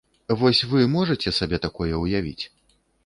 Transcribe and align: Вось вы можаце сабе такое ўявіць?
Вось 0.39 0.61
вы 0.71 0.87
можаце 0.95 1.33
сабе 1.41 1.57
такое 1.67 1.91
ўявіць? 2.05 2.43